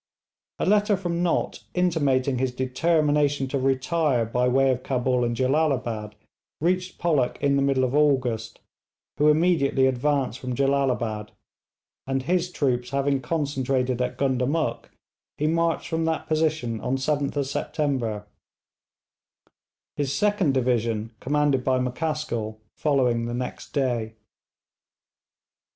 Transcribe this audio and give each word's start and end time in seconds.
A 0.57 0.65
letter 0.65 0.97
from 0.97 1.21
Nott 1.21 1.63
intimating 1.75 2.39
his 2.39 2.51
determination 2.51 3.47
to 3.49 3.59
retire 3.59 4.25
by 4.25 4.47
way 4.47 4.71
of 4.71 4.81
Cabul 4.81 5.23
and 5.23 5.35
Jellalabad 5.35 6.15
reached 6.59 6.97
Pollock 6.97 7.37
in 7.39 7.55
the 7.55 7.61
middle 7.61 7.83
of 7.83 7.93
August, 7.93 8.61
who 9.17 9.27
immediately 9.27 9.85
advanced 9.85 10.39
from 10.39 10.55
Jellalabad; 10.55 11.29
and 12.07 12.23
his 12.23 12.51
troops 12.51 12.89
having 12.89 13.21
concentrated 13.21 14.01
at 14.01 14.17
Gundamuk, 14.17 14.89
he 15.37 15.45
marched 15.45 15.87
from 15.87 16.05
that 16.05 16.25
position 16.25 16.79
on 16.81 16.97
7th 16.97 17.45
September, 17.45 18.25
his 19.95 20.11
second 20.11 20.55
division, 20.55 21.11
commanded 21.19 21.63
by 21.63 21.77
M'Caskill, 21.77 22.57
following 22.75 23.25
next 23.37 23.71
day. 23.71 24.15